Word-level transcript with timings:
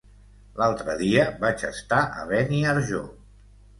L'altre 0.61 0.95
dia 1.01 1.25
vaig 1.43 1.65
estar 1.69 1.99
a 2.23 2.25
Beniarjó. 2.33 3.03